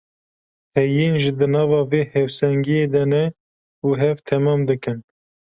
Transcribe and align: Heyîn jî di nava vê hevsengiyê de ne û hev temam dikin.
Heyîn 0.75 1.13
jî 1.21 1.31
di 1.39 1.47
nava 1.53 1.81
vê 1.91 2.01
hevsengiyê 2.15 2.85
de 2.93 3.03
ne 3.11 3.25
û 3.85 3.87
hev 4.01 4.17
temam 4.27 4.59
dikin. 4.69 4.99